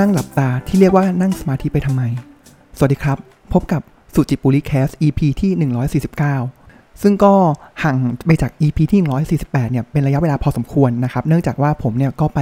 [0.00, 2.02] นั่งหลับตาที่เรียกว่านั่งสมาธิไปทำไม
[2.76, 3.18] สวัสดีครับ
[3.52, 3.82] พบกับ
[4.14, 5.52] สุจิปุริแคส EP ที่
[6.22, 7.32] 149 ซึ่งก็
[7.82, 7.96] ห่าง
[8.26, 9.00] ไปจาก EP ที่
[9.50, 12.40] 148 เนี่ย เป็นระยะเวลาพอสมควรนะครับ เนื่องจากว่าผมเนี่ยก็ไป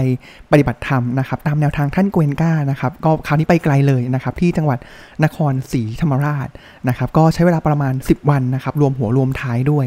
[0.52, 4.78] ปฏิบัติธรรมนะครับ ตามแนวทางท่านเกวนก้านะครับ ก็คราวนี้ไปไกลเลยนะครับ ที่จังหวัด
[5.24, 6.48] นครศรีธรรมราช
[6.88, 9.86] นะครับ ก็ใช้เวลาประมาณ 10 วันนะครับ รวมหัวรวมท้ายด้วย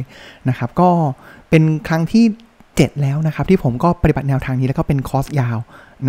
[0.50, 0.90] นะครับ ก็
[1.50, 2.26] เป็นครั้งที่
[2.78, 5.58] 7 แล้วนะครับที่ผมก็ปฏิบัติแนวทางนี้แล้วก็เป็นคอร์สยาว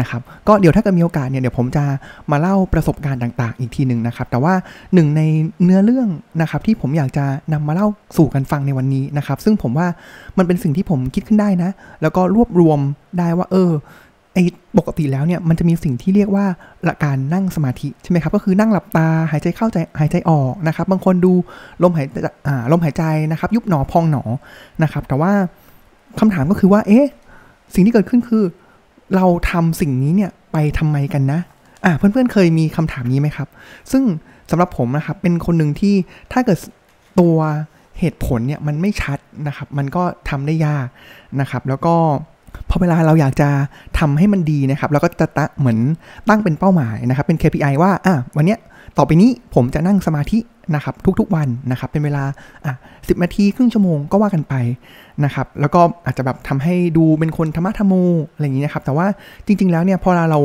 [0.01, 1.85] นะครับก็เดี๋ยวถ้าเกิดมีโอกาสเนี่ยเดี๋ยวผมจะ
[2.31, 4.55] มาเล่าประสบการณ์ต่าง ๆ อีกทีหนึ่งนะครับ แต่ว่า
[4.95, 5.23] หนึ่งใน
[5.65, 6.09] เนื้อเรื่อง
[6.41, 9.87] นะครับที่ผมอยากจะนำมาเล่าสู่กันฟังในวันนี้นะครับ ซึ่งผมว่า
[10.39, 11.71] มันเป็นสิ่งที่ผมคิดขึ้นได้นะ
[12.03, 12.79] แล้วก็รวบรวม
[13.19, 13.71] ได้ว่า เออ
[14.35, 14.43] ไอ้
[14.79, 16.47] ปกติแล้วเนี่ยมันจะมีสิ่งที่เรียกว่า
[16.89, 21.33] ละการนั่งสมาธิใช่ไหมครับก็คือนั่งหลับตาหายใจเข้าใจหายใจออกนะครับ บางคนดู
[21.83, 22.07] ลมหาย
[22.73, 24.23] ลมหายใจนะครับ ยุบหนอพองหนอ
[24.83, 25.33] นะครับ แต่ว่า
[26.21, 27.07] คำถามก็คือว่า เอ๊ะ
[27.75, 28.45] สิ่งที่เกิดขึ้นคือ
[29.17, 31.41] เราทำสิ่งนี้เนี่ยไปทำไมกันนะ
[31.85, 33.49] อะเพื่อนๆเคยมีคำถามนี้ไหมครับ
[33.93, 34.03] ซึ่ง
[34.51, 35.95] สำหรับผมนะครับ เป็นคนหนึ่งที่
[36.33, 36.59] ถ้าเกิด
[37.21, 37.37] ตัว
[37.99, 40.87] เหตุผลเนี่ยมันไม่ชัดนะครับ มันก็ทำได้ยาก
[41.41, 41.95] นะครับ แล้วก็
[42.69, 43.49] พอเวลาเราอยากจะ
[43.99, 45.79] ทำให้มันดีนะครับ เราก็จะตะเหมือน
[46.29, 48.59] ตั้งเป็นเป้าหมายนะครับ เป็น KPI ว่า อะวันเนี้ย
[48.97, 50.39] ต่อไปนี้ผมจะนั่งสมาธิ
[50.75, 52.25] นะครับทุกๆวันนะครับเป็นเวลา
[52.65, 52.75] อะ
[53.09, 54.55] สินาทีครึ่งชั่วโมงก็ว่ากันไป
[55.25, 59.07] นะครับแล้วก็อาจจะแบบทำให้ดูเป็นคนธรรมะธรรมูอะไรอย่างนี้นะครับแต่ว่า
[59.47, 60.41] จริง ๆ แล้วเนี่ยพอเรา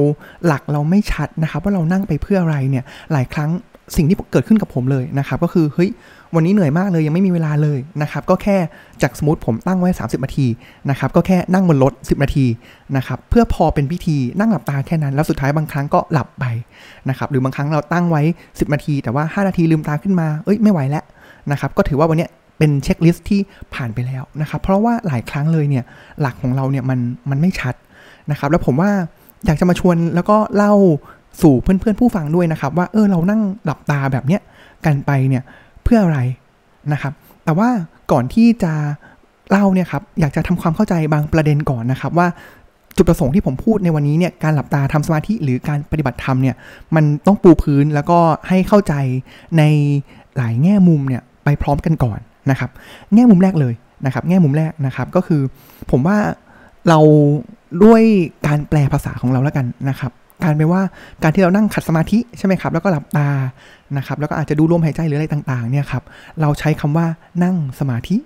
[0.45, 3.49] หลักเราไม่ชัดนะครับว่าเรานั่งไปเพื่ออะไรเนี่ยหลายครั้ง
[3.95, 5.89] สิ่งที่เกิดขึ้นกับผมเลยนะครับ ก็คือเฮ้ย
[6.35, 8.57] วันนี้เหนื่อยมากเลยยังไม่มีเวลาเลยนะครับก็แค่
[9.01, 10.47] จากสมมติผมตั้งไว้ 30 นาที
[10.89, 12.45] นะครับก็แค่นั่งบนรถ 10 นาที
[12.97, 16.45] นะครับเพื่อพอเป็นพิธีนั่งหลับตาแค่นั้นแล้วสุดท้ายบางครั้งก็หลับไป
[17.09, 21.03] นะครับหรือบางครั้งเราตั้งไว้ 10 นาที แต่ว่า 5 นาทีลืมตาขึ้นมาเอ้ยไม่ไหวแล้ว
[21.51, 23.39] นะครับก็ถือว่าวันนี้เป็นเช็คลิสต์ที่
[23.75, 25.83] ผ่านไปแล้วนะครับเพราะว่าหลายครั้งเลยเนี่ย
[26.21, 27.75] หลักของเราเนี่ยมันมันไม่ชัด
[28.31, 28.91] นะครับแล้วผมว่า
[29.45, 30.73] อยากจะมาชวนแล้วก็เล่า
[31.41, 34.41] สู่เพื่อนๆผู้ฟังด้วยนะครับ ว่าเออเรานั่งหลับตาแบบเนี้ย
[34.85, 35.43] กันไปเนี่ย
[35.83, 36.19] เพื่ออะไร
[36.93, 37.13] นะครับ
[37.45, 37.69] แต่ว่า
[38.11, 38.73] ก่อนที่จะ
[39.49, 42.27] เล่าเนี่ยครับอยากจะทำความเข้าใจบางประเด็นก่อนนะครับว่า
[42.97, 46.55] จุดประสงค์ที่ผมพูดในวันนี้เนี่ยการหลับตาทำสมาธิหรือการปฏิบัติธรรมเนี่ย
[46.95, 48.93] มันต้องปูพื้นแล้วก็ให้เข้าใจ
[49.57, 49.63] ใน
[50.37, 52.19] หลายแง่มุมเนี่ยไปพร้อมกันก่อน
[52.51, 52.69] นะครับ
[53.13, 53.73] แง่มุมแรกเลย
[54.05, 55.41] นะครับ แง่มุมแรกนะครับก็คือ
[55.91, 56.17] ผมว่า
[56.89, 56.99] เรา
[57.83, 58.01] ด้วย
[58.47, 60.11] การแปลภาษาของเราแล้วกันนะครับ
[60.43, 60.81] การไปว่า
[61.23, 63.29] การที่เรานั่งขัดสมาธิใช่ไหมครับ แล้วก็หลับตา
[63.97, 66.03] นะครับ แล้วก็อาจจะดูลมหายใจหรืออะไรต่างๆเนี่ยครับ
[66.41, 67.05] เราใช้คำว่า
[67.43, 68.17] นั่งสมาธิ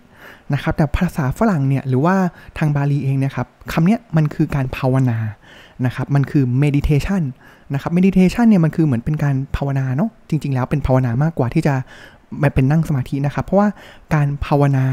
[0.53, 2.15] นะครับ แต่ภาษาฝรั่งเนี่ยหรือว่า
[2.57, 5.17] ทางบาลีเองเนี่ยครับคำนี้มันคือการภาวนา
[5.85, 7.23] นะครับมันคือ meditation
[7.73, 11.75] นะครับ meditation เนี่ยมันคือเหมือนเป็นการภาวนาเนาะจริง ๆ แล้วเป็นภาวนามากกว่าที่จะ
[12.43, 13.69] มันเป็นนั่งสมาธินะครับ เพราะว่า
[14.13, 14.85] การภาวนา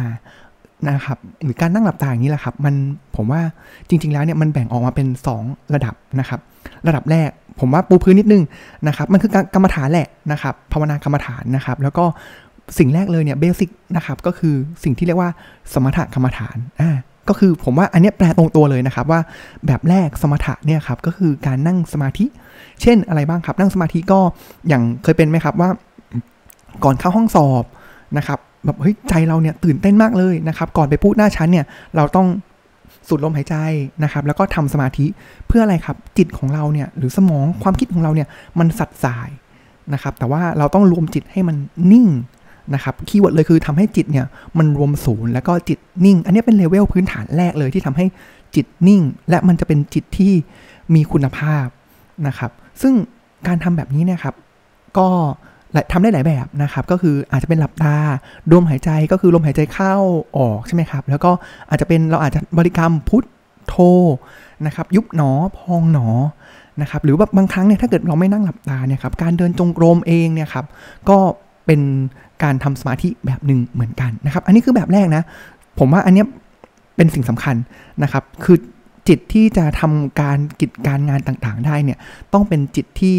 [0.89, 2.75] นะครับหรือการนั่งหลับตาอย่างนี้แหละครับ มัน
[3.17, 3.41] ผมว่า
[3.89, 5.07] จริง ๆ แล้วเนี่ยมันแบ่งออกมาเป็น
[5.41, 6.41] 2 ระดับนะครับ
[6.87, 7.29] ระดับแรก
[7.61, 8.43] ผมว่าปูพื้นนิดนึง
[8.89, 12.05] นะครับ มันคือกรรมฐานแหละนะครับภาวนากรรมฐานนะครับ แล้วก็
[12.79, 14.55] สิ่งแรกเลยเนี่ยเบสิกนะครับก็คือ
[14.85, 15.31] สิ่งที่เรียกว่า
[15.73, 16.91] สมถกรรมฐานอ่า
[17.29, 19.21] ก็คือผมว่าอันนี้แปลตรงตัวเลยนะครับว่า
[19.67, 22.25] แบบแรกสมถะเนี่ยครับก็คือการนั่งสมาธิ
[22.83, 24.21] เช่นอะไรบ้างครับ นั่งสมาธิก็
[24.69, 25.71] อย่างเคยเป็นไหมครับว่า
[26.85, 27.65] ก่อนเข้าห้องสอบ
[28.19, 32.27] นะครับ แบบเฮ้ยใจเราเนี่ยตื่นเต้นมากเลยนะครับ ก่อนไปพูดหน้าชั้นเนี่ยเราต้อง
[33.09, 33.57] สูดลมหายใจ
[34.05, 35.07] นะครับ แล้วก็ทำสมาธิ
[35.47, 38.29] เพื่ออะไรครับ จิตของเราเนี่ยหรือสมองความคิดของเราเนี่ย
[38.59, 39.29] มันซัดส่าย
[39.93, 41.57] นะครับ แต่ว่าเราต้องรวมจิตให้มัน
[41.93, 42.07] นิ่ง
[42.75, 44.27] นะครับ keyword เลยคือทำให้จิตเนี่ย
[44.59, 48.07] มันรวมศูนย์แล้วก็จิตนิ่ง อันนี้เป็นเลเวลพื้นฐานแรกเลยที่ทำให้
[48.55, 50.33] จิตนิ่ง และมันจะเป็นจิตที่
[50.95, 51.67] มีคุณภาพ
[52.27, 52.51] นะครับ
[52.83, 52.95] ซึ่ง
[53.47, 54.35] การทำแบบนี้เนี่ยครับ
[54.99, 55.09] ก็
[55.93, 57.97] ทำได้หลายแบบนะครับก็คืออาจจะเป็นหลับตา
[58.53, 59.95] ดมหายใจก็คือลมหายใจเข้า
[60.39, 61.31] ออกใช่ไหมครับแล้วก็
[61.69, 63.25] อาจจะเป็นเราอาจจะบริกรรมพุท
[63.67, 63.75] โธ
[64.67, 66.09] นะครับยุบหนอพองหนอ
[66.81, 70.65] นะครับหรือแบบบางครั้งเนี่ยถ้าเกิดเราไม่นั่งหลับตาเนี่ยครับการเดินจงกรมเองเนี่ยครับ
[71.09, 71.19] ก็
[71.67, 71.81] เป็น
[72.43, 75.23] การทำสมาธิแบบหนึ่งเหมือนกันนะครับอันนี้คือแบบแรกนะ
[75.79, 76.25] ผมว่าอันนี้
[76.97, 77.57] เป็นสิ่งสำคัญ
[78.03, 78.57] นะครับคือ
[79.09, 81.99] จิตที่จะทำการกิจการงานต่างๆ ได้เนี่ย
[82.33, 83.17] ต้องเป็นจิตที่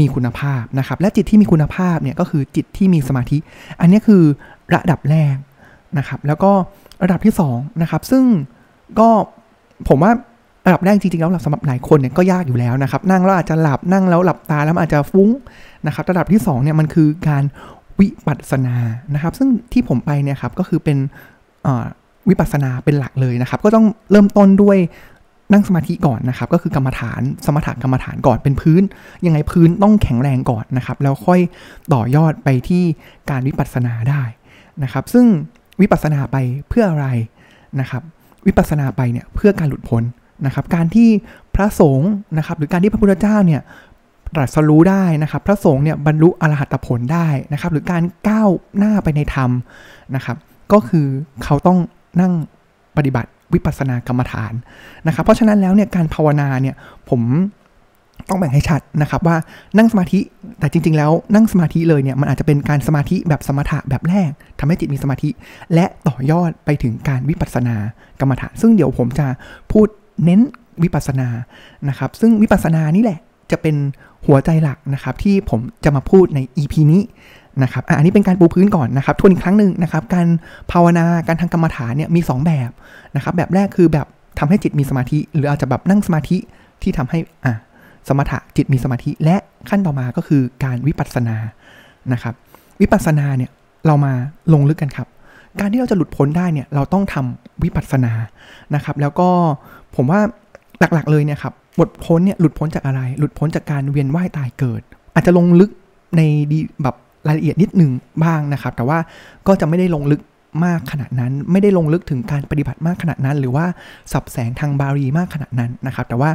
[0.00, 3.38] มีคุณภาพนะครับและจิตที่มีคุณภาพเนี่ยก็คือจิตที่มีสมาธิ
[3.80, 4.22] อันนี้คือ
[4.74, 5.36] ระดับแรก
[5.98, 6.52] นะครับแล้วก็
[7.02, 8.24] ระดับที่2นะครับซึ่ง
[8.98, 9.08] ก็
[9.88, 10.12] ผมว่า
[10.66, 15.28] ระดับแรกจริงๆแล้วสำหรับหลายคนเนี่ยก็ยากอยู่แล้วนะครับนั่งแล้วอาจจะหลับนั่งแล้วหลับตาแล้วอาจจะฟุ้ง
[15.86, 17.44] นะครับระดับที่2เนี่ยมันคือการ
[18.00, 18.76] วิปัสสนา
[19.14, 20.98] นะครับ ซึ่งที่ผมไปเนี่ยครับก็คือเป็น
[22.28, 24.78] วิปัสสนาเป็นหลักเลยนะครับ ก็ต้องเริ่มต้นด้วย
[25.52, 28.82] นั่งสมาธิก่อนนะครับก็คือกรรมฐานสมถกรรมฐานก่อนเป็นพื้น
[29.26, 31.40] ยังไงพื้นต้องแข็งแรงก่อนนะครับแล้วค่อย
[31.92, 32.84] ต่อยอดไปที่
[33.30, 34.22] การวิปัสสนาได้
[34.82, 35.26] นะครับ ซึ่ง
[35.80, 36.36] วิปัสสนาไป
[36.68, 37.08] เพื่ออะไร
[37.80, 38.02] นะครับ
[38.46, 40.02] วิปัสสนาไปเนี่ยเพื่อการหลุดพ้น
[40.46, 41.08] นะครับ การที่
[41.54, 43.60] พระสงฆ์นะครับหรือการที่พระพุทธเจ้าเนี่ย
[44.34, 48.48] ตรัสรู้ได้นะครับ พระสงฆ์เนี่ยบรรลุอรหัตผลได้นะครับ หรือการก้าว
[48.78, 49.50] หน้าไปในธรรม
[50.14, 50.36] นะครับ
[50.72, 51.06] ก็คือ
[51.44, 51.78] เขาต้อง
[52.20, 52.32] นั่ง
[52.96, 54.52] ปฏิบัติ วิปัสสนากรรมฐาน
[55.06, 56.74] นะครับ เพราะฉะนั้นแล้วเนี่ยการภาวนาเนี่ย
[57.10, 57.22] ผม
[58.28, 59.36] ต้องแบ่งให้ชัดนะครับว่า
[59.78, 60.20] นั่งสมาธิ
[60.58, 65.28] แต่จริง ๆ แล้วนั่งสมาธิเลยเนี่ยมันอาจจะเป็นการสมาธิแบบสมถะแบบแรกทำให้จิตมีสมาธิ
[65.74, 67.76] และต่อยอดไปถึงการวิปัสสนา
[68.20, 69.26] กรรมฐาน ซึ่งเดี๋ยวผมจะ
[69.72, 69.88] พูด
[70.24, 70.40] เน้น
[70.82, 71.28] วิปัสสนา
[71.88, 73.18] นะครับ ซึ่งวิปัสสนานี่แหละ
[73.50, 73.76] จะเป็น
[74.26, 77.02] หัวใจหลักนะครับที่ผมจะมาพูดใน EP นี้
[77.62, 80.26] นะครับอันนี้เป็นการปูพื้นก่อนนะครับทวนอีกครั้งหนึ่งนะครับ การ
[80.72, 82.70] ภาวนาการทางกรรมฐานเนี่ยมี 2 แบบ
[83.16, 84.06] นะครับ แบบแรกคือแบบ
[84.38, 86.36] ทำให้จิตมีสมาธิ หรืออาจจะแบบนั่งสมาธิ
[86.82, 87.54] ที่ทำให้อะ
[88.08, 89.36] สมถะจิตมีสมาธิ และ
[89.68, 91.36] ขั้นต่อมาก็คือการวิปัสสนา
[92.12, 92.34] นะครับ
[92.80, 93.50] วิปัสสนาเนี่ย
[93.86, 94.12] เรามา
[94.52, 95.08] ลงลึกกันครับ
[95.60, 98.12] การที่เราจะหลุดพ้นได้เนี่ยเราต้องทำวิปัสสนา
[98.74, 99.28] นะครับ แล้วก็
[99.96, 100.20] ผมว่า
[100.80, 104.82] หลักๆเลยเนี่ยครับหลุดพ้นเนี่ยหลุดพ้นจากอะไร หลุดพ้นจากการเวียนว่ายตายเกิด
[105.14, 105.70] อาจจะลงลึก
[106.16, 106.20] ใน
[106.52, 107.90] ดีแบบ รายละเอียดนิดหนึ่ง
[108.24, 108.98] บ้างนะครับ แต่ว่า
[109.46, 110.20] ก็จะไม่ได้ลงลึก
[110.64, 113.66] มากขนาดนั้น ไม่ได้ลงลึกถึงการปฏิบัติมากขนาดนั้น หรือว่า
[114.12, 116.30] สับแสงทางบาลีมากขนาดนั้นนะครับ แต่ว่า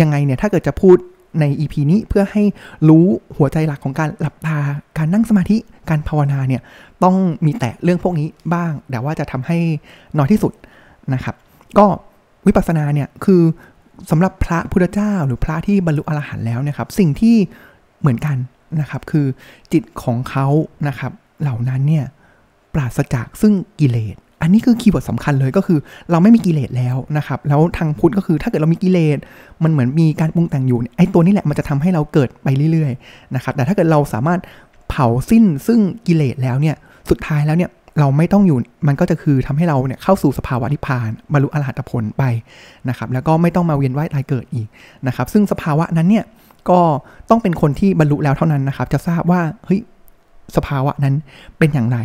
[0.00, 0.96] ยังไงเนี่ยถ้าเกิดจะพูด
[1.40, 2.42] ใน EP นี้เพื่อให้
[2.88, 4.58] รู้หัวใจหลักของการหลับตา
[4.98, 5.56] การนั่งสมาธิ
[5.90, 6.62] การภาวนาเนี่ย
[7.04, 9.58] ต้องมีแตะเรื่องพวกนี้บ้าง แต่ว่าจะทำให้
[10.18, 10.52] น้อยที่สุด
[11.14, 11.34] นะครับ
[11.78, 11.86] ก็
[12.46, 13.42] วิปัสสนาเนี่ยคือ
[14.10, 17.36] สำหรับพระพุทธเจ้าหรือพระที่บรรลุอรหันต์แล้วนะครับ สิ่งที่
[18.00, 18.36] เหมือนกัน
[18.80, 19.26] นะครับ คือ
[19.72, 20.46] จิตของเขา
[20.88, 21.12] นะครับ
[21.42, 22.04] เหล่านั้นเนี่ย
[22.74, 25.78] ปราศจากซึ่งกิเลส อันนี้คือ keyword สำคัญเลยก็คือ
[26.10, 29.18] เราไม่มีกิเลสแล้วนะครับ แล้วทางพุทธก็คือถ้าเกิดเรามีกิเลส
[29.62, 34.40] มันเหมือนมีการปรุงแต่งอยู่ไอ้ตัวนี้แหละมันจะทำให้เราเกิดไปเรื่อยๆนะครับ แต่ถ้าเกิดเราสามารถ
[34.88, 36.76] เผาสิ้นซึ่งกิเลสแล้วเนี่ย
[37.10, 37.70] สุดท้ายแล้วเนี่ย
[38.00, 42.24] เราไม่ต้องอยู่ มันก็จะคือทำให้เราเนี่ยเข้าสู่สภาวะนิพพานบรรลุอรหัตผลไป
[42.88, 44.68] นะครับ แล้วก็ไม่ต้องมาเวียนว่ายตายเกิดอีก
[45.06, 46.24] นะครับ ซึ่งสภาวะนั้นเนี่ย
[46.70, 46.80] ก็
[47.30, 49.80] ต้องเป็นคนที่บรรลุแล้วเท่านั้นนะครับ จะทราบว่าเฮ้ย
[50.56, 51.14] สภาวะนั้น
[51.58, 51.98] เป็นอย่างไร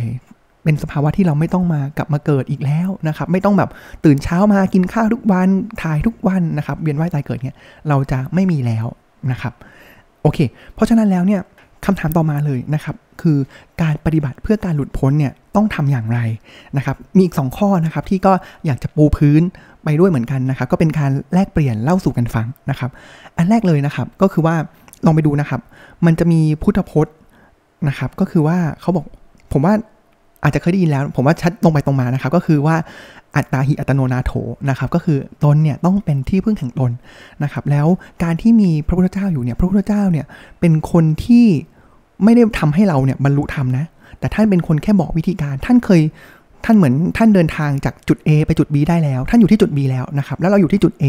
[0.64, 3.70] เป็นสภาวะที่เราไม่ต้องมากลับมาเกิดอีกแล้วนะครับ ไม่ต้องแบบ
[4.04, 5.48] ตื่นเช้ามากินข้าวทุกวัน
[5.82, 7.56] ถ่ายทุกวันนะครับเวียนว่ายตายเกิดเนี่ย
[7.88, 8.86] เราจะไม่มีแล้ว
[9.32, 9.52] นะครับ
[10.22, 10.38] โอเค
[10.74, 11.40] เพราะฉะนั้นแล้วเนี่ย
[11.84, 13.38] คำถามต่อมาเลยนะครับ คือ
[13.82, 16.20] การปฏิบัติเพื่อการหลุดพ้นเนี่ยต้องทำอย่างไร
[16.76, 18.32] นะครับ มีอีก 2 ข้อนะครับที่ก็
[18.66, 19.42] อยากจะปูพื้น
[19.84, 22.90] ไปด้วยเหมือนกันนะครับ ก็เป็นการแลกเปลี่ยนเล่าสู่กันฟังนะครับ
[23.36, 24.54] อันแรกเลยนะครับก็คือว่า
[25.06, 25.60] ลองไปดูนะครับ
[26.06, 27.14] มันจะมีพุทธพจน์
[27.88, 29.04] นะครับ ก็คือว่าเขาบอก
[29.52, 29.74] ผมว่า
[30.42, 32.76] อาจจะเคยได้ยินแล้ว ผมว่าชัดตรงไปตรงมานะครับ ก็คือว่า
[33.36, 34.32] อัตตาหิอัตโนนาโถ
[34.70, 36.90] นะครับ ก็คือตนเนี่ยต้องเป็นที่พึ่งแห่งตน
[37.42, 37.86] นะครับ แล้ว
[38.22, 40.26] การที่มีพระพุทธเจ้าอยู่เนี่ย พระพุทธเจ้าเนี่ย
[40.60, 41.46] เป็นคนที่
[42.24, 43.84] ไม่ได้ทำให้เราเนี่ยบรรลุธรรมนะ
[44.18, 46.02] แต่ท่านเป็นคนแค่บอกวิธีการ ท่านเคย
[46.64, 51.04] ท่านเหมือนท่านเดินทางจากจุด A ไปจุด B ได้แล้ว ท่านอยู่ที่จุด B แล้วนะครับ แล้วเราอยู่ที่จุด A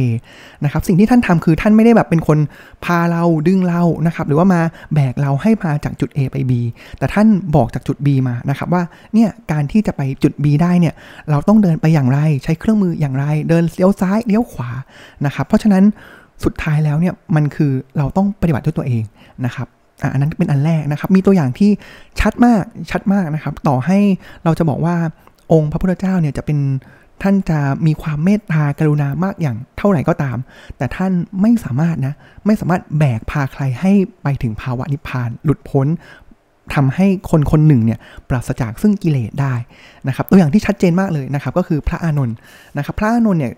[0.64, 2.38] นะครับ สิ่งที่ท่านทำคือท่านไม่ได้แบบเป็นคน
[2.86, 4.62] พาเราดึงเรานะครับ หรือว่ามา
[4.94, 6.52] แบกเราให้มาจากจุด A ไป B
[6.98, 8.84] แต่ท่านบอกจากจุด B มานะครับว่า
[9.14, 10.94] เนี่ยการที่จะไปจุด B ได้เนี่ย
[11.30, 14.70] เราต้องเดินไปอย่างไร ใช้เครื่องมืออย่างไร เดินเลี้ยวซ้ายเลี้ยวขวา
[15.26, 15.84] นะครับ เพราะฉะนั้น
[16.44, 19.04] สุดท้ายแล้วเนี่ยมันคือเราต้องปฏิบัติด้วยตัวเอง
[19.46, 19.68] นะครับ
[20.14, 21.72] อันนั้นเป็นอันแรกนะครับ มีตัวอย่างที่
[22.20, 24.00] ชัดมากชัดมากนะครับ ต่อให้
[24.44, 24.96] เราจะบอกว่า
[25.52, 26.60] องค์พระพุทธเจ้าเนี่ยจะเป็น
[27.24, 30.38] ท่านจะมีความเมตตากรุณามากอย่างเท่าไหร่ก็ตาม
[30.78, 32.14] แต่ท่านไม่สามารถนะ
[32.46, 33.92] ไม่สามารถแบกพาใครให้
[34.24, 35.88] ไปถึงภาวะนิพพานหลุดพ้น
[36.76, 39.54] ทำให้คนคนหนึ่งเนี่ยปราศจากซึ่งกิเลสได้
[40.08, 42.36] นะครับตัวอย่างที่ชัดเจนมากเลยนะครับก็คือพระอานนท์
[42.78, 43.54] นะครับพระอานนท์เนี่ย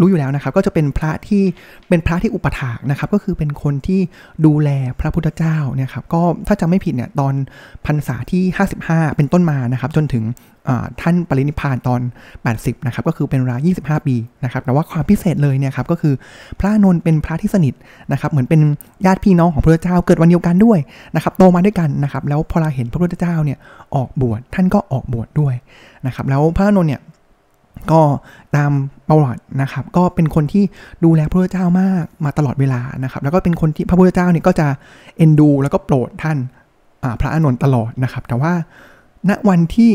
[0.00, 1.42] รู้อยู่แล้วนะครับ ก็จะเป็นพระที่
[1.88, 4.00] เป็นพระที่อุปถากนะครับ ก็คือเป็นคนที่
[4.46, 7.34] ดูแลพระพุทธเจ้าเนี่ยครับ ก็ถ้าจำไม่ผิดเนี่ยตอน
[7.86, 8.42] พรรษาที่
[8.80, 10.24] 55 เป็นต้นมานะครับ จนถึง
[11.00, 12.00] ท่านปรินิพานตอน
[12.42, 16.14] 80 นะครับ ก็คือเป็นเวลา25 ปีนะครับ แต่ว่าความพิเศษเลยเนี่ยครับก็คือ
[16.58, 17.74] พระนนท์เป็นพระที่สนิท
[18.12, 18.60] นะครับ เหมือนเป็น
[19.06, 20.78] ญาติพี่น้องของพระพุทธเจ้าเกิดวันเดียวกันด้วย
[21.14, 23.58] นะครับ โตมาด้วยกันนะครับ แล้วพอเราเห็นพระพุทธเจ้าเนี่ย
[23.94, 25.54] ออกบวชท่านก็ออกบวชดด้วย
[26.06, 27.00] นะครับ แล้วพระนนท์เนี่ย
[27.92, 28.02] ก็
[28.56, 28.72] ตาม
[29.08, 30.64] ประวัตินะครับ ก็เป็นคนที่
[31.04, 34.66] ดูแลพระพุทธเจ้ามากมาตลอดเวลานะครับ แล้วก็เป็นคนที่พระพุทธเจ้าเนี่ยก็จะ
[35.16, 36.38] เอ็นดู แล้วก็โปรดท่าน
[37.20, 38.52] พระอานนท์ตลอดนะครับ แต่ว่า
[39.28, 39.90] ณวันที่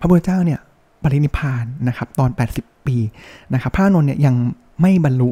[0.00, 0.60] พระพุทธเจ้าเนี่ย
[1.02, 2.96] ปรินิพานนะครับตอน 80 ปี
[3.54, 4.34] นะครับ พระอานนท์เนี่ยยัง
[4.80, 5.30] ไม่บรรลุ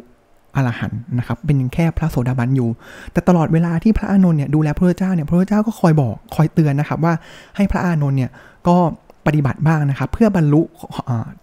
[0.56, 2.68] อรหันต์นะครับเป็นแค่พระโสดาบันอยู่
[3.12, 7.14] แต่ตลอดเวลาที่พระอานนท์เนี่ยดูแลพระพุทธเจ้าเนี่ยพระพุทธเจ้าก็คอยบอกคอยเตือนนะครับว่า
[7.56, 8.30] ให้พระอานนท์เนี่ย
[8.68, 8.76] ก็
[9.26, 10.62] ปฏิบัติบ้างนะครับ เพื่อบรรลุ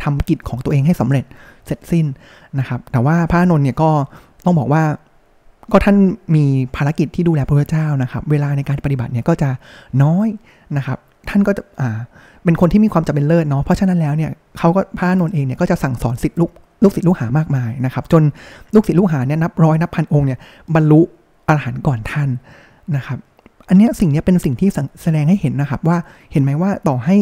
[0.04, 1.26] ทำกิจของตัวเองให้สำเร็จ
[1.66, 2.06] เสร็จสิ้น
[2.60, 3.90] นะครับ แต่ว่าพระนนท์เนี่ยก็
[4.46, 4.84] ต้องบอกว่า
[5.72, 5.98] ก็ท่าน
[6.36, 9.50] มีภารกิจที่ดูแลพระพุทธเจ้านะครับ เวลาในการปฏิบัติเนี่ยก็จะ
[10.04, 10.28] น้อย
[10.78, 10.98] นะครับ
[11.30, 12.00] ท่านก็จะอ่า
[12.44, 16.52] เป็นคนที่มีความจำเป็นเลิศเนาะเพราะฉะนั้นแล้วเนี่ยเขาก็พระนนท์เองเนี่ยก็จะสั่งสอนสิทธิลูก
[16.84, 18.24] ลูกศิษย์ลูกหามากมายนะครับ จน
[18.74, 20.40] ลูกศิษย์ลูกหาเนี่ยนับร้อยนับพันองค์เนี่ย
[20.76, 21.02] บรรลุ
[21.48, 22.30] อรหันต์ก่อนท่าน
[22.96, 23.18] นะครับ
[23.70, 24.70] อันนี้สิ่งนี้เป็นสิ่งที่
[25.04, 25.98] แสดงให้เห็นนะครับ ว่า
[26.32, 27.18] เห็นไหมว่าต่อให้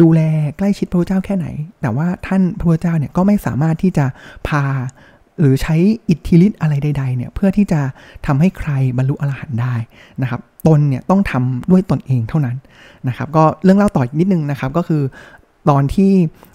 [0.00, 0.20] ดูแล
[0.58, 1.46] ใกล้ชิดพระพุทธเจ้าแค่ไหน
[1.82, 4.06] แต่ว่าท่านพระพุทธเจ้าเนี่ยก็ไม่สามารถที่จะ
[4.48, 4.64] พา
[5.40, 5.76] หรือใช้
[6.08, 7.80] อิทธิฤทธิ์อะไรใด ๆ เนี่ย เพื่อที่จะ
[8.26, 9.74] ทำให้ใครบรรลุอรหันต์ได้
[10.22, 12.56] นะครับ ตนเนี่ยต้องทำด้วยตนเองเท่านั้น
[13.08, 15.02] นะครับ ก็เรื่องเล่าต่ออีกนิดนึงนะครับ ก็คือ
[15.70, 16.10] ตอนที่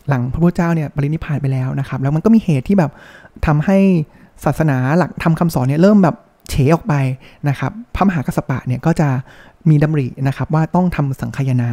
[0.10, 2.91] หลังพระพุทธเจ้าเนี่ยปรินิพพานไปแล้วนะครับ แล้วมันก็มีเหตุที่แบบ
[3.46, 3.77] ทำให้
[4.46, 6.15] ศาสนาหลักทำคำสอนเนี่ยเริ่มแบบ
[6.50, 6.94] เฉออกไป
[7.50, 9.10] นะครับ พระมหากัสปะเนี่ยก็จะ
[9.70, 11.72] มีดำรินะครับว่าต้องทำสังคยนา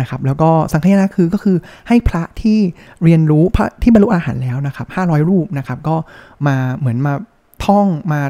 [0.00, 1.56] นะครับแล้วก็สังคยนาคือก็คือ
[1.88, 2.58] ให้พระที่
[3.04, 5.96] เรียนรู้พระที่บรรลุอาหารแล้วนะครับ500รูปนะครับก็
[6.46, 7.12] มาเหมือนมา
[7.64, 8.20] ท่องมา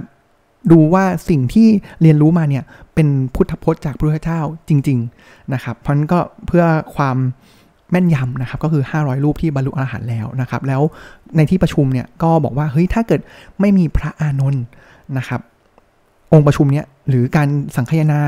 [0.72, 1.68] ดูว่าสิ่งที่
[2.02, 2.64] เรียนรู้มาเนี่ย
[2.94, 6.64] เป็นพุทธพจน์จากพระพุทธเจ้าจริง ๆนะครับ เพราะนั้นก็เพื่อ
[6.96, 7.16] ความ
[7.90, 10.82] แม่นยำนะครับก็คือ 500 รูปที่บรรลุอรหันต์แล้วนะครับ แล้ว
[11.36, 13.20] ในที่ประชุมเนี่ยก็บอกว่าเฮ้ยถ้าเกิด
[13.60, 14.64] ไม่มีพระอานนท์
[15.18, 15.40] นะครับ
[16.32, 18.20] องค์ประชุมเนี่ยหรือการสังคยนา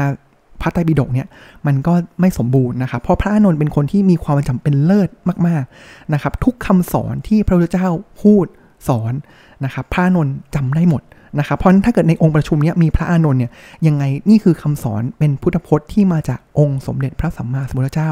[0.62, 1.26] พระไตรปิฎกเนี่ย
[1.66, 5.08] มันก็ไม่สมบูรณ์นะครับเพราะพระอานนท์เป็นคนที่มีความจำเป็นเลิศ
[5.46, 7.88] มากๆนะครับ ทุกคำสอนที่พระพุทธเจ้า
[8.22, 8.46] พูด
[8.88, 9.12] สอน
[9.64, 11.02] นะครับ พระอานนท์จำได้หมด
[11.38, 13.50] นะครับเพราะถ้าเกิดในองค์ประชุมนี้มีพระอานนท์เนี่ย
[13.86, 18.10] ยังไงนี่คือคำสอนเป็นพุทธพจน์ที่มาจากองค์สมเด็จพระสัมมาสัมพุทธเจ้า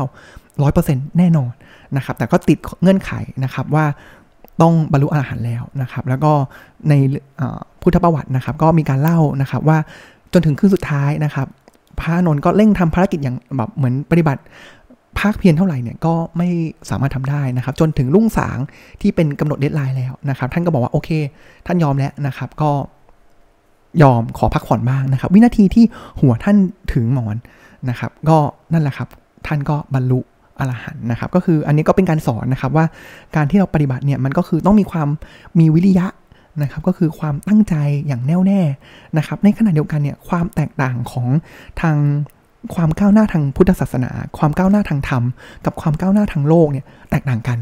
[0.62, 1.52] ร้อยเปอร์เซ็นต์แน่นอน
[1.96, 3.12] นะครับ แต่ก็ติดเงื่อนไข
[3.44, 3.84] นะครับว่า
[4.62, 6.32] ต้องบรรลุอรหันต์แล้วนะครับ แล้วก็
[6.88, 6.94] ใน
[7.82, 9.78] พุทธประวัตินะครับ ก็มีการเล่านะครับว่า
[10.32, 11.46] จนถึงคืนสุดท้ายนะครับ
[12.00, 14.42] พระอานนท์ก็เร่งทำภารกิจอย่างแบบเหมือนปฏิบัติ
[15.18, 16.48] พากเพียรเท่าไหร่เนี่ยก็ไม่
[16.90, 18.58] สามารถทำได้นะครับ จนถึงรุ่งสาง
[19.00, 21.10] ที่เป็นกำหนด deadline แล้วนะครับ ท่านก็บอกว่าโอเค
[21.66, 22.70] ท่านยอมแล้วนะครับก็
[24.02, 25.84] ยอมขอพักผ่อนบ้างนะครับ วินาทีที่
[26.20, 26.56] หัวท่าน
[26.94, 27.36] ถึงหมอน
[27.90, 28.38] นะครับ ก็
[28.72, 29.08] นั่นแหละครับ
[29.46, 30.20] ท่านก็บรรลุ
[30.58, 32.84] อรหันต์นะครับ ก็คืออันนี้ก็เป็นการสอนนะครับว่า
[33.36, 35.08] การที่เราปฏิบัติเนี่ยมันก็คือต้องมีความ
[35.58, 36.06] มีวิริยะ
[36.62, 37.74] นะครับก็คือความตั้งใจ
[38.06, 38.60] อย่างแน่วแน่
[39.18, 41.26] นะครับในขณะเดียวกันเนี่ยความแตกต่างของ
[41.80, 41.96] ทาง
[42.74, 45.22] ความก้าวหน้าทางพุทธศาสนา ความก้าวหน้าทางธรรม
[45.64, 47.58] กับความก้าวหน้าทางโลกเนี่ยแตกต่างกัน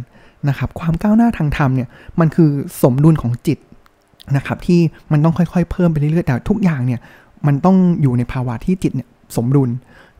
[0.48, 1.88] นะครับความก้าวหน้าทางธรรมเนี่ย
[2.20, 2.50] มันคือ
[2.82, 3.58] สมดุลของจิต
[4.36, 4.80] นะครับที่
[5.12, 7.00] มันต้องค่อยๆ เพิ่มไปเรื่อยๆแต่ทุกอย่างเนี่ย
[7.46, 9.70] มันต้องอยู่ในภาวะที่จิตเนี่ยสมดุล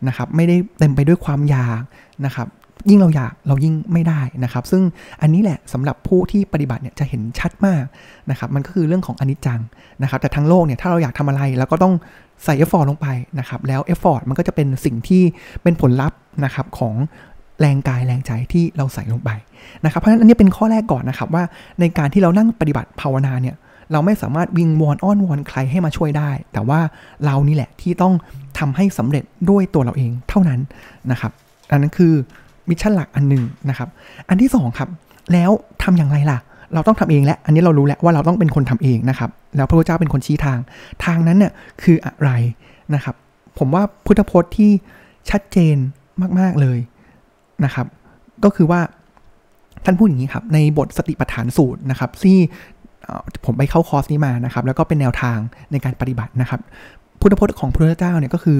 [0.09, 1.80] นะครับไม่ได้เต็มไปด้วยความอยาก
[2.25, 2.47] นะครับ
[2.90, 4.83] ยิ่งเราอยากเรายิ่งไม่ได้นะครับ ซึ่ง
[5.23, 7.85] อันนี้แหละสำหรับผู้ที่ปฏิบัติเนี่ยจะเห็นชัดมาก
[8.30, 9.61] นะครับ มันก็คือเรื่องของอนิจจัง
[10.02, 11.95] นะครับ แต่ทั้งโลกเนี่ยถ้าเราอยากทำอะไรเราก็ต้อง
[12.45, 13.06] ใส่ effort ลงไป
[13.38, 15.23] นะครับ แล้ว effort มันก็จะเป็นสิ่งที่
[15.62, 16.95] เป็นผลลัพธ์นะครับของ
[17.61, 19.30] แรงกายแรงใจที่เราใส่ลงไป
[19.85, 21.45] นะครับ เพราะฉะนั้นอันนี้เป็นข้อแรกก่อนนะครับว่า
[21.80, 23.56] ในการที่เรานั่งปฏิบัติภาวนาเนี่ย
[23.92, 26.80] เราไม่สามารถวิงวอนอ้อนวอนใครให้มาช่วยได้ แต่ว่า
[27.25, 28.14] เรานี่แหละที่ต้อง
[28.59, 30.61] ทำให้สำเร็จด้วยตัวเราเองเท่านั้น
[31.11, 31.33] นะครับ
[31.71, 32.14] อันนั้นคือ
[32.68, 33.88] มิชชั่นหลักอันหนึ่งนะครับ
[34.28, 34.88] อันที่2ครับ
[35.32, 35.50] แล้ว
[35.82, 36.38] ทำอย่างไรล่ะ
[36.75, 40.58] เราต้องทำเองและ อันนี้เรารู้แล้วว่าเราต้องเป็นคนทำเองนะครับ แล้วพระพุทธเจ้าเป็นคนชี้ทาง
[41.04, 42.30] ทางนั้นเนี่ยคืออะไร
[42.94, 43.14] นะครับ
[43.58, 44.70] ผมว่าพุทธพจน์ที่
[45.30, 45.76] ชัดเจน
[46.38, 46.78] มาก ๆเลย
[47.64, 47.87] นะครับ
[48.44, 48.80] ก็คือว่า
[49.85, 52.38] ท่านพูดอย่างนี้ครับ ในบทสติปัฏฐานสูตรนะครับที่
[53.44, 55.38] ผมไปเข้าคอร์สนี้มานะครับ แล้วก็เป็นแนวทาง
[55.73, 56.61] ในการปฏิบัตินะครับ
[57.20, 58.58] พุทธพจน์ของพระพุทธเจ้าเนี่ยก็คือ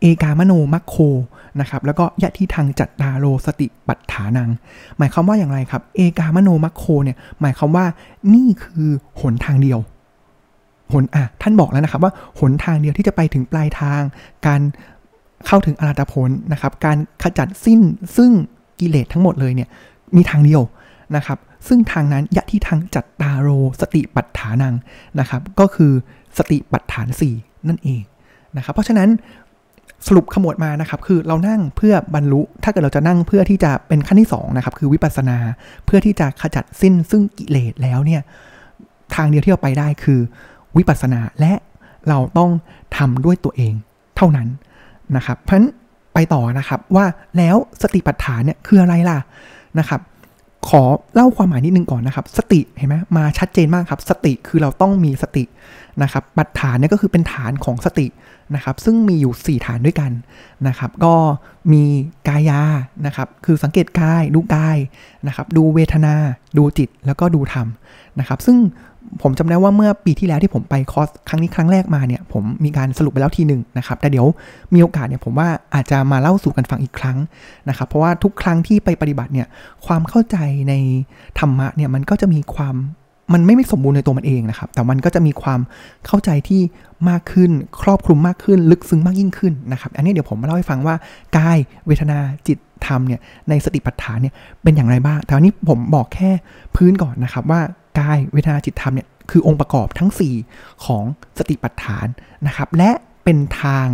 [0.00, 0.96] เอกามโนมัคโค
[1.60, 4.50] นะครับแล้วก็ยะที่ทางจัดดาโรสติปัฏฐานัง
[4.98, 7.86] หมายความว่าอย่างไรครับ เอกามโนมัคโคเนี่ยหมายความว่า
[8.34, 9.78] นี่คือหนทางเดียว
[10.92, 14.00] หนอะท่านบอกแล้วนะครับว่าหนทางเดียวที่จะไปถึงปลายทาง
[14.46, 14.60] การ
[15.46, 17.80] เข้าถึงอรัตผลนะครับ การขจัดสิ้น
[18.16, 18.30] ซึ่ง
[18.80, 19.68] กิเลสทั้งหมดเลยเนี่ย
[20.16, 20.62] มีทางเดียว
[21.16, 21.38] นะครับ
[21.68, 23.48] ซึ่งทางนั้นยะที่ทางจัดตาโร
[23.80, 24.74] สติปัฏฐานัง
[25.20, 25.92] นะครับ ก็คือ
[26.38, 28.02] สติปัฏฐาน 4 นั่นเอง
[28.56, 29.08] นะครับ เพราะฉะนั้น
[30.06, 35.38] สรุปขมวดมานะครับคือเรานั่งเพื่อบรรลุ ถ้าเกิดเราจะนั่งเพื่อที่จะเป็นขั้นที่2นะครับคือวิปัสสนา
[35.86, 38.22] เพื่อที่จะขจัดสิ้นซึ่งกิเลสแล้วเนี่ย
[39.14, 40.20] ทางเดียวที่เราไปได้คือ
[40.76, 41.52] วิปัสสนาและ
[42.08, 42.50] เราต้อง
[42.96, 43.74] ทำด้วยตัวเอง
[44.16, 44.48] เท่านั้น
[45.16, 45.68] นะครับเพราะฉะนั้น
[46.14, 49.18] ไปต่อนะครับว่าแล้วสติปัฏฐานเนี่ยคืออะไรล่ะ
[49.78, 50.00] นะครับ
[50.68, 50.82] ขอ
[51.14, 55.44] เล่าความหมายนิดนึงก่อนนะครับ สติเห็นไหมมาชัดเจนมากครับ สติคือเราต้องมีสติ
[56.02, 58.06] นะครับบัตฐานเนี่ยก็คือเป็นฐานของสติ
[58.54, 60.12] นะครับ ซึ่งมีอยู่ 4 ฐานด้วยกัน
[60.68, 61.14] นะครับ ก็
[61.72, 61.84] มี
[62.28, 62.62] กายา
[63.06, 64.78] นะครับ คือสังเกตกายดูกาย
[65.26, 66.14] นะครับ ดูเวทนา
[66.58, 67.66] ดูจิตแล้วก็ดูธรรม
[68.18, 68.56] นะครับ ซึ่ง
[69.22, 74.26] ผมจำได้ว่าเมื่อปีที่แล้วที่ผมไปคอร์สครั้งนี้ครั้งแรกมาเนี่ย ผมมีการสรุปไปแล้วทีหนึ่งนะครับ แต่เดี๋ยว
[74.74, 77.18] มีโอกาสเนี่ยผมว่าอาจจะมาเล่าสู่กันฟังอีกครั้ง
[77.68, 79.46] นะครับ เพราะว่าทุกครั้งที่ไปปฏิบัติเนี่ย
[79.86, 80.36] ความเข้าใจ
[80.68, 80.74] ใน
[81.38, 82.76] ธรรมะเนี่ยมันก็จะมีความ
[83.34, 85.60] มันไม่ไม่สมบูรณ์ในตัวมันเองนะครับ แต่มันก็จะมีความ
[86.06, 86.60] เข้าใจที่
[87.08, 87.50] มากขึ้น
[87.82, 90.94] ครอบคลุมมากขึ้น ลึกซึ้งมากยิ่งขึ้นนะครับ อันนี้เดี๋ยวผมมาเล่าให้ฟังว่า
[91.36, 96.30] กายเวทนาจิตธรรมเนี่ยในสติปัฏฐานเนี่ยเป็นอย่างไรบ้างแต่วันนี้ผมบอกแค่
[96.76, 97.60] พื้นก่อนนะครับว่า
[97.98, 100.10] กายเวทนาจิตธรรมเนี่ยคือองค์ประกอบทั้ง
[100.46, 101.04] 4 ของ
[101.38, 102.06] สติปัฏฐาน
[102.46, 102.90] นะครับ และ
[103.24, 103.86] เป็นทาง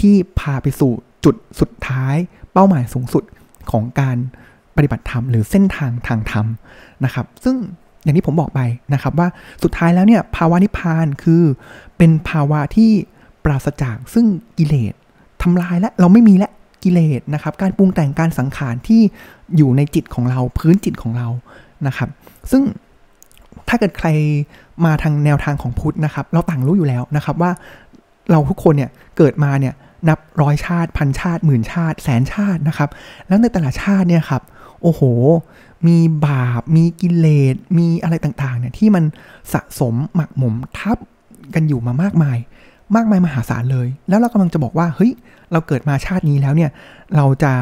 [0.00, 0.92] ที่พาไปสู่
[1.24, 2.16] จุดสุดท้าย
[2.52, 3.24] เป้าหมายสูงสุด
[3.70, 4.16] ของการ
[4.76, 6.46] ปฏิบัติธรรมหรือเส้นทางทางธรรม
[7.04, 7.56] นะครับ ซึ่ง
[8.02, 8.60] อย่างที่ผมบอกไป
[8.94, 9.28] นะครับว่า
[9.62, 11.42] สุดท้ายแล้วเนี่ยภาวะนิพพานคือ
[11.96, 12.90] เป็นภาวะที่
[13.44, 14.26] ปราศจากซึ่ง
[14.58, 14.94] กิเลส
[15.42, 16.50] ทำลายและเราไม่มีและ
[16.84, 19.02] กิเลสนะครับ การปรุงแต่งการสังขารที่
[19.56, 21.28] อยู่ในจิตของเราพื้นจิตของเรา
[21.86, 22.08] นะครับ
[22.50, 22.62] ซึ่ง
[23.68, 24.08] ถ้าเกิดใคร
[24.84, 27.50] มาทางแนวทางของพุทธนะครับ เราต่างรู้อยู่แล้วนะครับว่า
[28.30, 29.74] เราทุกคนเนี่ยเกิดมาเนี่ย
[30.08, 32.88] นับร้อยชาติพันชาติหมื่นชาติแสนชาตินะครับ
[33.28, 34.42] แล้วในแต่ละชาติเนี่ยครับ
[34.82, 35.02] โอ้โห
[35.86, 39.04] มีบาป มีกิเลส มีอะไรต่างๆเนี่ยที่มัน
[39.52, 40.98] สะสมหมักหมมทับ
[41.54, 42.38] กันอยู่มามากมาย
[42.96, 45.12] มากมายมหาศาลเลย แล้วเรากำลังจะบอกว่าเฮ้ย
[45.52, 46.70] เราเกิดมาชาตินี้แล้วเนี่ย
[47.16, 47.52] เราจะ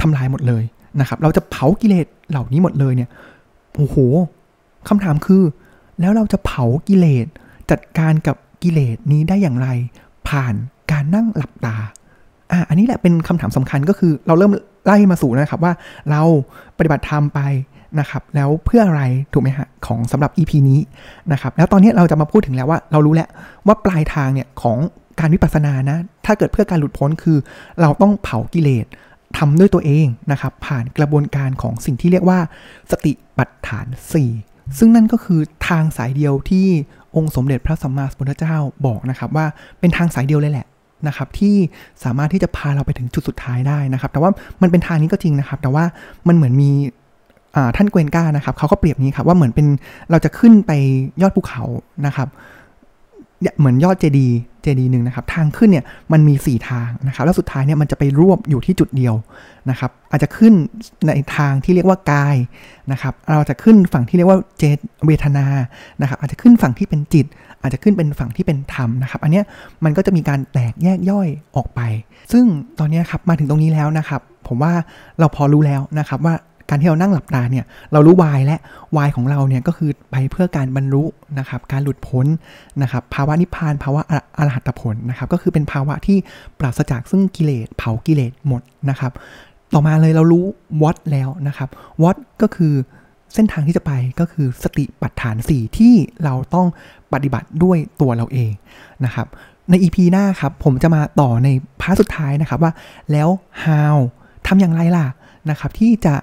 [0.00, 0.62] ทำลายหมดเลย
[1.00, 3.08] นะครับ เราจะเผากิเลสเหล่านี้หมดเลยเนี่ย
[3.76, 3.96] โอ้โห
[4.88, 5.42] คำถามคือ
[6.00, 7.26] แล้วเราจะเผากิเลส
[7.70, 9.68] จัดการกับกิเลสนี้ได้อย่างไร
[10.28, 10.54] ผ่าน
[10.92, 11.76] การนั่งหลับตา
[12.52, 14.52] อะอันนี้แหละเป็นคำถามสำคัญก็คือเราเริ่ม
[14.86, 15.72] ไล่มาสู่นะครับว่า
[16.10, 16.22] เรา
[16.78, 17.40] ปฏิบัติธรรมไป
[17.98, 20.80] นะครับ แล้วเพื่ออะไรถูกไหมฮะของสำหรับ EP นี้
[21.32, 23.28] นะครับ แล้วตอนนี้เราจะมาพูดถึงแล้วว่าเรารู้แล้ว
[23.66, 24.78] ว่าปลายทางเนี่ยของ
[25.20, 27.38] การวิปัสสนานะ ถ้าเกิดเพื่อการหลุดพ้นคือ
[27.80, 28.86] เราต้องเผากิเลส
[29.38, 32.38] ทำด้วยตัวเองนะครับ ผ่านกระบวนการของสิ่งที่เรียกว่า
[32.90, 33.86] สติปัฏฐาน
[34.24, 34.47] 4
[34.78, 36.66] ซึ่งนั่นก็คือทางสายเดียวที่
[37.16, 38.56] องค์สมเด็จพระสัมมาสัมพุทธเจ้า
[38.86, 39.46] บอกนะครับว่า
[39.80, 40.66] เป็นทางสายเดียวเลยแหละ
[41.06, 41.54] นะครับที่
[42.04, 44.30] สามารถที่จะพาเราไปถึงจุดสุดท้ายได้นะครับ แต่ว่า
[44.62, 45.84] มันเป็นทางนี้ก็จริงนะครับ แต่ว่า
[46.28, 46.70] มันเหมือนมี
[47.76, 49.66] ท่านเกวนก้านะครับเขาก็เปรียบนี้ครับว่าเหมือนเป็น
[50.10, 50.72] เราจะขึ้นไป
[51.22, 51.62] ยอดภูเขา
[52.06, 52.28] นะครับ
[53.58, 54.28] เหมือนยอดเจดี
[54.62, 59.14] เจดีหนึ่งนะครับ ทางขึ้นเนี่ยมันมี 4 ทางนะครับ แล้วสุดท้ายเนี่ยมันจะไปรวบอยู่ที่จุดเดียว
[59.70, 60.52] นะครับ อาจจะขึ้น
[61.06, 62.36] ในทางที่เรียกว่ากาย
[62.92, 65.46] นะครับ เราจะขึ้นฝั่งที่เรียกว่าเจตเวทนา
[66.00, 67.26] นะครับ อาจจะขึ้นฝั่งที่เป็นจิต
[67.62, 69.42] อาจจะขึ้นเป็นฝั่งที่เป็นธรรมนะครับ อันนี้
[69.84, 71.80] มันก็จะมีการแตกแยกย่อยออกไป
[72.32, 72.44] ซึ่ง
[72.78, 74.72] ตอนนี้ครับมาถึงตรงนี้แล้วนะครับ ผมว่า
[75.18, 76.34] เราพอรู้แล้วนะครับว่า
[76.68, 78.56] การที่เรานั่งหลับตาเนี่ยเรารู้วายและ
[78.96, 81.04] วายของเราเนี่ยก็คือไปเพื่อการบรรลุ
[81.38, 82.26] นะครับการหลุดพ้น
[82.82, 84.00] นะครับภาวะนิพพานภาวะ
[84.38, 86.18] อรหัตผลนะครับก็คือเป็นภาวะที่
[86.58, 89.12] ปราศจากซึ่งกิเลสเผากิเลสหมดนะครับ
[89.74, 90.44] ต่อมาเลยเรารู้
[90.82, 91.68] วัดแล้วนะครับ
[92.04, 92.74] วัดก็คือ
[93.34, 96.66] เส้นทางที่จะไปก็คือสติปัฏฐาน 4 ที่เราต้อง
[97.12, 98.52] ปฏิบัติด้วยตัวเราเอง
[99.04, 99.26] นะครับ
[99.70, 101.48] ใน EP หน้าครับผมจะมาต่อใน
[101.80, 102.72] part สุดท้ายนะครับว่า
[103.12, 103.28] แล้ว
[103.64, 103.96] how
[104.46, 105.06] ทำอย่างไรล่ะ
[105.50, 106.14] นะครับที่จะ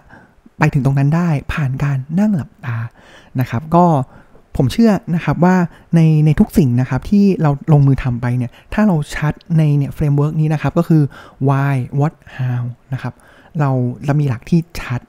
[0.60, 2.78] ไปถึงตรงนั้นได้ผ่านการนั่งหลับตา
[3.40, 3.86] นะครับ ก็
[4.58, 5.56] ผมเชื่อนะครับว่า
[5.96, 11.04] ในในทุกสิ่งนะครับที่เราลงมือทำไปเนี่ยถ้าเราชัดในเนี่ย framework นี้นะครับก็คือ
[11.48, 12.64] why what how
[12.94, 13.14] นะครับ
[13.60, 13.70] เรา
[14.06, 15.02] เรามีหลักที่ชัด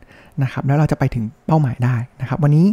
[0.42, 2.66] นะครับแล้วเราจะไปถึงเป้าหมายได้นะครับ วันนี้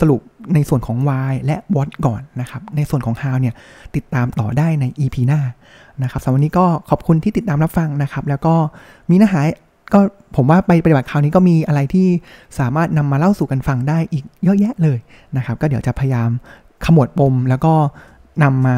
[0.00, 0.20] สรุป
[0.54, 3.54] ในส่วนของ why และ what ก่อนนะครับ ในส่วนของ how เนี่ย
[3.96, 5.40] ติดตามต่อได้ใน EP หน้า
[6.02, 8.54] นะครับสำหรับวันนี้ก็ขอบคุณที่ติดตามรับฟังนะครับ แล้วก็
[9.10, 9.40] มีเนื้อหา
[9.92, 10.00] ก็
[10.36, 12.06] ผมว่าไปปฏิบัติคราวนี้ก็มีอะไรที่
[12.58, 14.98] สามารถนำมาเล่าสู่กันฟังได้อีกเยอะแยะเลย
[15.36, 16.30] นะครับ ก็เดี๋ยวจะพยายาม
[16.84, 17.72] ขมวดปมแล้วก็
[18.42, 18.76] นำมา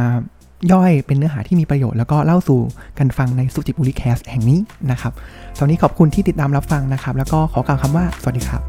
[0.72, 2.60] ย่อยเป็นเนื้อหาที่มีประโยชน์แล้วก็เล่าสู่
[2.98, 5.12] กันฟังในสุจิบุรีแคสแห่งนี้นะครับ
[5.58, 8.62] ตอนนี้ขอบคุณที่ติดตามรับฟังนะครับ แล้วก็ขอกล่าวคำว่าสวัสดีครับ